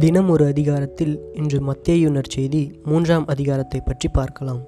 தினம் 0.00 0.28
ஒரு 0.28 0.44
அதிகாரத்தில் 0.46 1.14
இன்று 1.32 1.58
மத்தேயுனர் 1.60 2.28
செய்தி 2.28 2.60
மூன்றாம் 2.84 3.26
அதிகாரத்தை 3.26 3.80
பற்றி 3.84 4.08
பார்க்கலாம். 4.08 4.60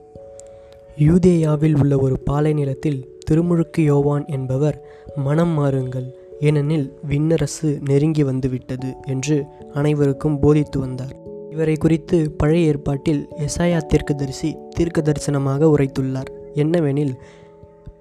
யூதேயாவில் 0.99 1.77
உள்ள 1.81 1.99
ஒரு 1.99 2.19
பாலை 2.19 2.53
நிலத்தில் 2.53 2.99
திருமுழுக்கு 3.31 3.83
யோவான் 3.83 4.25
என்பவர் 4.27 4.79
மனம் 5.17 5.59
மாறுங்கள் 5.59 6.09
ஏனெனில் 6.41 6.99
விண்ணரசு 7.09 7.71
நெருங்கி 7.85 8.23
வந்துவிட்டது 8.23 8.95
என்று 9.07 9.47
அனைவருக்கும் 9.75 10.39
போதித்து 10.39 10.81
வந்தார். 10.81 11.15
இவரை 11.51 11.77
குறித்து 11.77 12.31
பழைய 12.31 12.67
ஏற்பாட்டில் 12.67 13.29
எசாயா 13.39 13.81
தீர்க்கதரிசி 13.87 14.57
தீர்க்க 14.71 15.01
தரிசனமாக 15.01 15.69
உரைத்துள்ளார். 15.77 16.31
என்னவெனில் 16.55 17.15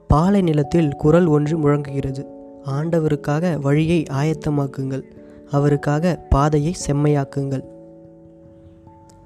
பாலை 0.07 0.41
நிலத்தில் 0.41 0.95
குரல் 0.95 1.25
ஒன்று 1.25 1.57
முழங்குகிறது. 1.57 2.25
ஆண்டவருக்காக 2.65 3.59
வழியை 3.59 4.03
ஆயத்தமாக்குங்கள். 4.11 5.03
அவருக்காக 5.53 6.15
பாதையை 6.29 6.73
செம்மையாக்குங்கள். 6.87 7.63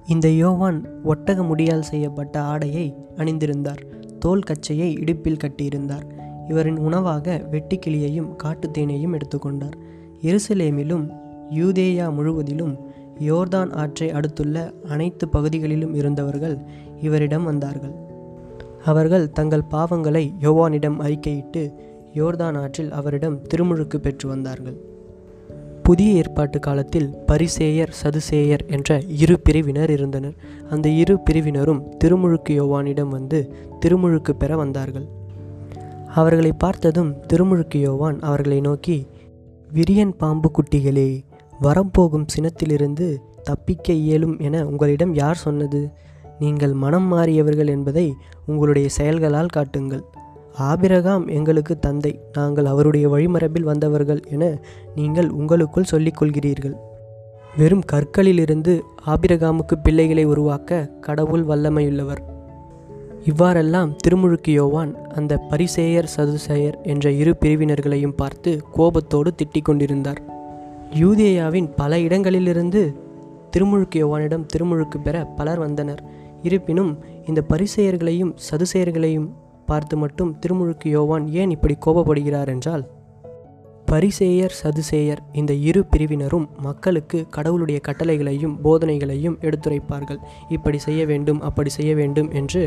இந்த 0.07 0.29
யோவான் 0.29 0.79
ஒட்டக 1.05 1.41
முடியால் 1.43 1.89
செய்யப்பட்ட 1.91 2.41
ஆடையை 2.41 2.95
அணிந்திருந்தார். 3.15 3.81
தோல் 4.19 4.39
கச்சையை 4.39 4.93
இடுப்பில் 4.93 5.41
கட்டியிருந்தார். 5.43 6.05
இவரின் 6.47 6.77
உணவாக 6.77 7.47
வெட்டுக்கிளியையும் 7.51 8.29
காட்டுத்தேனையும் 8.43 9.15
எடுத்துக்கொண்டார் 9.15 9.75
எருசலேமிலும் 10.21 11.05
யூதேயா 11.49 12.13
முழுவதிலும் 12.13 12.73
யோர்தான் 13.19 13.73
ஆற்றை 13.73 14.11
அடுத்துள்ள 14.11 14.71
அனைத்து 14.89 15.27
பகுதிகளிலும் 15.27 15.93
இருந்தவர்கள் 15.93 16.57
இவரிடம் 17.01 17.43
வந்தார்கள். 17.43 17.95
அவர்கள் 18.85 19.31
தங்கள் 19.31 19.69
பாவங்களை 19.71 20.23
யோவானிடம் 20.41 20.99
அறிக்கையிட்டு 20.99 21.63
யோர்தான் 22.13 22.57
ஆற்றில் 22.61 22.91
அவரிடம் 22.91 23.41
திருமுழுக்கு 23.41 23.99
பெற்று 23.99 24.29
வந்தார்கள். 24.29 24.86
புதிய 25.87 26.11
ஏற்பாட்டு 26.11 26.59
காலத்தில் 26.59 27.15
பரிசேயர் 27.27 27.91
சதுசேயர் 28.03 28.63
என்ற 28.67 28.97
இரு 29.07 29.39
பிரிவினர் 29.39 29.89
இருந்தனர். 29.89 30.33
அந்த 30.69 30.89
இரு 30.89 31.19
பிரிவினரும் 31.19 31.81
திருமுழுக்கு 32.03 32.49
யோவானிடம் 32.49 33.07
வந்து 33.07 33.53
திருமுழுக்கு 33.79 34.31
பெற 34.31 34.55
வந்தார்கள். 34.55 35.07
அவர்களை 36.15 36.51
பார்த்ததும் 36.51 37.15
திருமுழுக்கு 37.33 37.79
யோவான் 37.79 38.19
அவர்களை 38.19 38.59
நோக்கி 38.59 39.07
விரியன் 39.73 40.13
பாம்பு 40.17 40.51
குட்டிகளே 40.51 41.09
வரப்போகும் 41.61 42.27
சினத்திலிருந்து 42.35 43.07
தப்பிக்க 43.43 43.93
இயலும் 43.93 44.39
என 44.39 44.65
உங்களிடம் 44.65 45.13
யார் 45.13 45.35
சொன்னது? 45.35 45.91
நீங்கள் 46.39 46.73
மனம் 46.73 47.13
மாறியவர்கள் 47.13 47.67
என்பதை 47.67 48.13
உங்களுடைய 48.45 48.89
செயல்களால் 48.89 49.55
காட்டுங்கள். 49.57 50.03
ஆபிரகாம் 50.57 51.27
எங்களுக்கு 51.27 51.79
தந்தை 51.79 52.19
நாங்கள் 52.33 52.65
அவருடைய 52.65 53.09
வழிமரபில் 53.09 53.61
வந்தவர்கள் 53.61 54.21
என 54.29 54.59
நீங்கள் 54.95 55.29
உங்களுக்குள் 55.29 55.83
சொல்லிக் 55.83 56.21
கொள்கிறீர்கள் 56.21 56.75
வெறும் 57.57 57.83
கற்களிலிருந்து 57.91 58.79
ஆபிரகாமுக்கு 59.05 59.75
பிள்ளைகளை 59.83 60.23
உருவாக்க 60.23 60.89
கடவுள் 61.01 61.45
வல்லமையுள்ளவர். 61.45 62.17
இவ்வாறெல்லாம் 63.25 63.95
திருமுழுக்கு 63.95 64.51
யோவான் 64.51 65.07
அந்த 65.07 65.41
பரிசேயர் 65.49 66.07
சதுசேயர் 66.17 66.81
என்ற 66.83 67.11
இரு 67.11 67.35
பிரிவினர்களையும் 67.39 68.15
பார்த்து 68.15 68.61
கோபத்தோடு 68.71 69.33
திட்டிக் 69.35 69.63
கொண்டிருந்தார் 69.63 70.21
யூதேயாவின் 70.93 71.69
பல 71.75 71.99
இடங்களிலிருந்து 71.99 72.93
திருமுழுக்கு 73.51 73.95
யோவானிடம் 73.95 74.45
திருமுழுக்கு 74.45 75.01
பெற 75.03 75.25
பலர் 75.25 75.59
வந்தனர். 75.59 76.03
இருப்பினும் 76.41 76.97
இந்த 77.25 77.43
பரிசெயர்களையும் 77.49 78.35
சதுசேயர்களையும் 78.51 79.29
பார்த்து 79.71 79.95
மட்டும் 79.97 80.35
திருமுழுக்கு 80.39 80.89
யோவான் 80.89 81.25
ஏன் 81.41 81.53
இப்படி 81.55 81.75
கோபப்படுகிறார் 81.85 82.51
என்றால் 82.55 82.85
பரிசேயர் 83.91 84.55
சதுசேயர் 84.61 85.19
இந்த 85.39 85.51
இரு 85.67 85.81
பிரிவினரும் 85.91 86.47
மக்களுக்கு 86.65 87.19
கடவுளுடைய 87.35 87.79
கட்டளைகளையும் 87.85 88.55
போதனைகளையும் 88.63 89.37
எடுத்துரைப்பார்கள். 89.41 90.19
இப்படி 90.49 90.79
செய்ய 90.85 91.01
வேண்டும் 91.05 91.39
அப்படி 91.41 91.69
செய்ய 91.69 91.91
வேண்டும் 91.95 92.29
என்று 92.31 92.61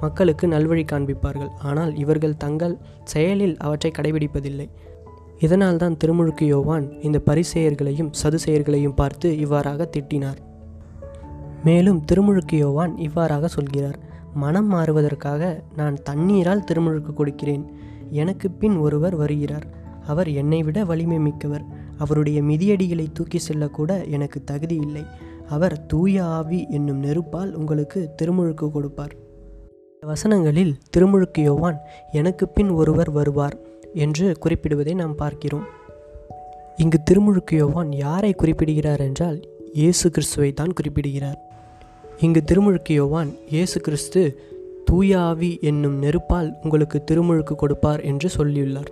மக்களுக்கு 0.00 0.46
நல்வழி 0.46 0.84
காண்பிப்பார்கள். 0.92 1.50
ஆனால் 1.62 1.92
இவர்கள் 1.96 2.36
தங்கள் 2.36 2.76
செயலில் 3.04 3.56
அவற்றை 3.58 3.90
கடைபிடிப்பதில்லை. 3.96 4.68
இதனால்தான் 5.38 5.98
திருமுழுக்கு 6.04 6.46
யோவான் 6.46 6.86
இந்த 7.00 7.18
பரிசெயர்களையும் 7.26 8.12
சதுசெயர்களையும் 8.22 8.98
பார்த்து 9.00 9.28
இவ்வாறாக 9.38 9.88
திட்டினார். 9.96 10.40
மேலும் 11.64 12.00
திருமுழுக்கு 12.04 12.56
யோவான் 12.56 12.94
இவ்வாறாக 12.98 13.48
சொல்கிறார். 13.48 13.98
மனம் 14.34 14.66
மாறுவதற்காக 14.66 15.62
நான் 15.76 15.96
தண்ணீரால் 16.02 16.64
திருமுழுக்கு 16.64 17.12
கொடுக்கிறேன். 17.12 17.64
எனக்கு 18.10 18.50
பின் 18.50 18.76
ஒருவர் 18.76 19.16
வருகிறார். 19.16 19.66
அவர் 20.06 20.28
என்னை 20.28 20.62
விட 20.62 20.84
வலிமை 20.84 21.18
மிக்கவர். 21.18 21.64
அவருடைய 21.98 22.42
மிதியடிகளை 22.42 23.06
தூக்கி 23.12 23.38
செல்லக்கூட 23.38 24.04
எனக்கு 24.04 24.44
தகுதி 24.44 24.76
இல்லை. 24.76 25.04
அவர் 25.48 25.86
தூய 25.86 26.24
ஆவி 26.24 26.66
என்னும் 26.70 27.02
நெருப்பால் 27.02 27.52
உங்களுக்கு 27.52 28.10
திருமுழுக்கு 28.16 28.70
கொடுப்பார். 28.70 29.14
வசனங்களில் 30.02 30.74
திருமுழுக்கு 30.96 31.42
யோவான் 31.42 31.78
எனக்கு 32.12 32.48
பின் 32.48 32.70
ஒருவர் 32.70 33.10
வருவார் 33.10 33.58
என்று 33.94 34.36
குறிப்பிடுவதை 34.46 34.94
நாம் 34.94 35.14
பார்க்கிறோம். 35.14 35.64
இங்கு 36.76 36.98
திருமுழுக்கு 37.10 37.56
யோவான் 37.56 37.92
யாரை 37.92 38.32
குறிப்பிடுகிறார் 38.32 39.00
என்றால் 39.00 39.48
இயேசு 39.72 40.10
கிறிஸ்துவை 40.10 40.52
தான் 40.52 40.72
குறிப்பிடுகிறார். 40.72 41.38
இங்கு 42.26 42.40
திருமுழுக்கு 42.44 42.92
யோவான் 42.94 43.28
இயேசு 43.48 43.78
கிறிஸ்து 43.80 44.22
தூயாவி 44.88 45.58
என்னும் 45.60 45.94
நெருப்பால் 46.02 46.48
உங்களுக்கு 46.62 46.98
திருமுழுக்கு 47.04 47.54
கொடுப்பார் 47.56 48.00
என்று 48.00 48.28
சொல்லியுள்ளார். 48.36 48.90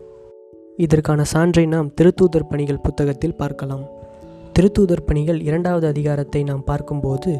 இதற்கான 0.76 1.24
சான்றை 1.32 1.64
நாம் 1.66 1.90
திருத்தூதர் 2.00 2.48
பணிகள் 2.50 2.80
புத்தகத்தில் 2.80 3.36
பார்க்கலாம். 3.36 3.84
திருத்தூதர் 4.52 5.04
பணிகள் 5.04 5.40
இரண்டாவது 5.40 5.86
அதிகாரத்தை 5.86 6.42
நாம் 6.42 6.64
பார்க்கும்போது 6.64 7.32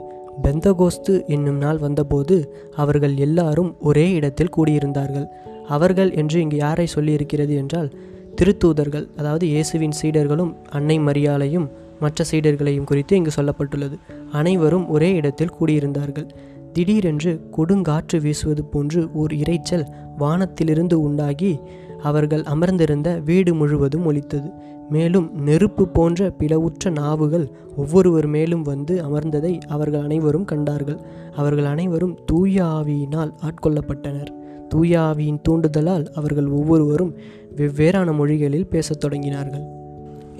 பெந்தகோஸ்து 0.43 1.15
என்னும் 1.27 1.59
நாள் 1.59 1.78
வந்தபோது 1.78 2.37
அவர்கள் 2.77 3.16
எல்லாரும் 3.16 3.77
ஒரே 3.81 4.06
இடத்தில் 4.10 4.54
கூடியிருந்தார்கள். 4.56 5.27
அவர்கள் 5.69 6.10
என்று 6.12 6.38
இங்கு 6.41 6.56
யாரை 6.56 6.88
சொல்லியிருக்கிறது 6.97 7.54
என்றால் 7.56 7.91
திருத்தூதர்கள் 8.34 9.06
அதாவது 9.16 9.47
இயேசுவின் 9.47 9.98
சீடர்களும் 10.03 10.53
அன்னை 10.71 10.98
மரியாளையும் 11.00 11.69
மற்ற 12.00 12.25
சீடர்களையும் 12.31 12.84
குறித்து 12.84 13.16
இங்கு 13.16 13.31
சொல்லப்பட்டுள்ளது. 13.36 13.98
அனைவரும் 14.32 14.88
ஒரே 14.88 15.14
இடத்தில் 15.14 15.54
கூடியிருந்தார்கள். 15.60 16.28
திடீரென்று 16.72 17.50
கொடுங்காற்று 17.56 18.20
வீசுவது 18.20 18.64
போன்று 18.64 19.12
ஓர் 19.12 19.32
இரைச்சல் 19.32 19.91
வானத்திலிருந்து 20.16 21.00
உண்டாகி 21.00 21.60
அவர்கள் 22.03 22.42
அமர்ந்திருந்த 22.44 23.20
வீடு 23.25 23.54
முழுவதும் 23.54 24.06
ஒலித்தது. 24.06 24.50
மேலும் 24.91 25.31
நெருப்பு 25.42 25.88
போன்ற 25.88 26.34
பிளவுற்ற 26.38 26.91
நாவுகள் 26.91 27.50
ஒவ்வொருவர் 27.76 28.26
மேலும் 28.26 28.62
வந்து 28.62 29.03
அமர்ந்ததை 29.03 29.60
அவர்கள் 29.60 30.00
அனைவரும் 30.00 30.44
கண்டார்கள். 30.44 31.00
அவர்கள் 31.36 31.65
அனைவரும் 31.65 32.19
தூய 32.26 32.65
ஆவியினால் 32.65 33.32
ஆட்கொள்ளப்பட்டனர். 33.42 34.30
தூய 34.69 35.00
ஆவியின் 35.00 35.41
தூண்டுதலால் 35.48 36.06
அவர்கள் 36.10 36.47
ஒவ்வொருவரும் 36.47 37.15
வெவ்வேறான 37.56 38.15
மொழிகளில் 38.15 38.69
பேசத் 38.69 39.04
தொடங்கினார்கள். 39.04 39.76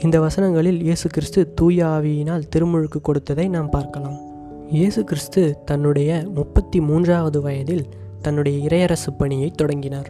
இந்த 0.05 0.21
வசனங்களில் 0.21 0.81
இயேசு 0.81 1.09
கிறிஸ்து 1.09 1.55
தூய 1.55 1.87
ஆவியினால் 1.87 2.45
திருமுழுக்கு 2.57 3.01
கொடுத்ததை 3.01 3.49
நாம் 3.49 3.71
பார்க்கலாம். 3.71 4.19
இயேசு 4.71 5.05
கிறிஸ்து 5.05 5.63
தன்னுடைய 5.65 6.29
முப்பத்தி 6.35 6.81
மூன்றாவது 6.81 7.41
வயதில் 7.41 7.89
தன்னுடைய 8.23 8.57
இறையரசு 8.69 9.11
பணியை 9.19 9.51
தொடங்கினார். 9.51 10.09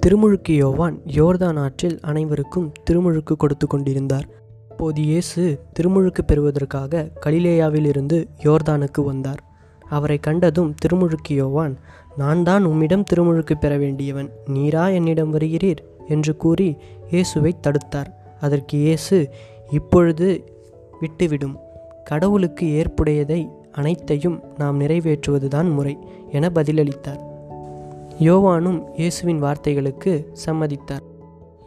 திருமுழுக்கு 0.00 0.54
யோவான் 0.54 0.96
யோர்தான் 1.06 1.58
ஆற்றில் 1.64 1.98
அனைவருக்கும் 2.00 2.72
திருமுழுக்கு 2.90 3.36
கொடுத்து 3.36 3.66
கொண்டிருந்தார். 3.66 4.26
அப்போது 4.70 5.02
இயேசு 5.02 5.60
திருமுழுக்கு 5.72 6.24
பெறுவதற்காக 6.26 7.10
கலிலேயாவிலிருந்து 7.26 8.28
யோர்தானுக்கு 8.42 9.04
வந்தார். 9.04 9.42
அவரை 9.88 10.18
கண்டதும் 10.18 10.74
திருமுழுக்கு 10.84 11.34
யோவான் 11.34 11.78
நான் 12.16 12.42
தான் 12.42 12.64
உம்மிடம் 12.64 13.04
திருமுழுக்கு 13.10 13.54
பெற 13.60 13.76
வேண்டியவன். 13.76 14.30
நீரா 14.46 14.92
என்னிடம் 14.92 15.34
வருகிறீர்? 15.34 15.82
என்று 16.08 16.36
கூறி 16.36 16.76
இயேசுவை 17.10 17.54
தடுத்தார். 17.66 18.10
அதற்கு 18.40 18.78
இயேசு 18.78 19.30
இப்பொழுது 19.70 20.44
விட்டுவிடும். 21.00 21.56
கடவுளுக்கு 22.04 22.66
ஏற்புடையதை 22.66 23.50
அனைத்தையும் 23.72 24.42
நாம் 24.58 24.80
நிறைவேற்றுவதுதான் 24.80 25.72
முறை 25.72 25.98
என 26.32 26.50
பதிலளித்தார். 26.54 27.20
யோவானும் 28.20 28.80
இயேசுவின் 28.96 29.42
வார்த்தைகளுக்கு 29.42 30.26
சம்மதித்தார். 30.46 31.04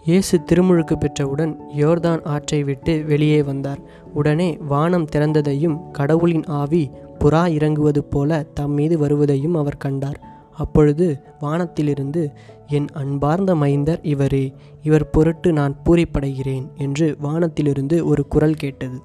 இயேசு 0.06 0.44
திருமுழுக்கு 0.44 0.98
பெற்றவுடன் 0.98 1.56
யோர்தான் 1.78 2.24
ஆற்றை 2.24 2.64
விட்டு 2.64 3.04
வெளியே 3.06 3.44
வந்தார். 3.44 3.80
உடனே 4.14 4.58
வானம் 4.68 5.08
திறந்ததையும் 5.16 5.92
கடவுளின் 5.92 6.46
ஆவி 6.46 6.92
புறா 7.20 7.48
இறங்குவது 7.48 8.04
போல 8.04 8.46
தம் 8.54 8.72
மீது 8.72 8.98
வருவதையும் 8.98 9.56
அவர் 9.56 9.78
கண்டார். 9.78 10.20
அப்பொழுது 10.58 11.24
வானத்திலிருந்து 11.40 12.32
என் 12.68 12.88
அன்பார்ந்த 12.94 13.56
மைந்தர் 13.56 14.00
இவரே 14.04 14.54
இவர் 14.84 15.10
பொருட்டு 15.10 15.54
நான் 15.54 15.76
பூரிப்படைகிறேன் 15.86 16.66
என்று 16.78 17.16
வானத்திலிருந்து 17.20 18.06
ஒரு 18.06 18.28
குரல் 18.28 18.54
கேட்டது. 18.54 19.02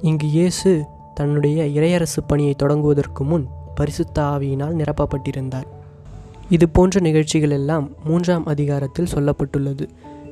இங்கு 0.00 0.28
இயேசு 0.28 0.84
தன்னுடைய 1.14 1.64
இறையரசு 1.64 2.20
பணியை 2.26 2.54
தொடங்குவதற்கு 2.62 3.24
முன் 3.24 3.46
பரிசுத்த 3.74 4.22
ஆவியினால் 4.22 4.82
நிரப்பப்பட்டிருந்தார். 4.82 5.66
இது 6.48 6.68
போன்ற 6.68 7.00
நிகழ்ச்சிகள் 7.00 7.50
எல்லாம் 7.50 7.90
மூன்றாம் 8.04 8.46
அதிகாரத்தில் 8.46 9.12
சொல்லப்பட்டுள்ளது. 9.14 9.88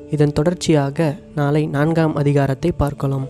இதன் 0.09 0.33
தொடர்ச்சியாக 0.33 1.15
நாளை 1.35 1.67
நான்காம் 1.67 2.15
அதிகாரத்தை 2.15 2.71
பார்க்கலாம். 2.71 3.27